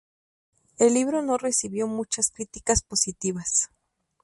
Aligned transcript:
El 0.79 0.95
libro 0.95 1.21
no 1.21 1.37
recibió 1.37 1.85
muchas 1.85 2.31
críticas 2.31 2.81
positivas. 2.81 3.69